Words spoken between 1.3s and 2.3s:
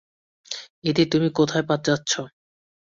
কোথায় যাচ্ছ?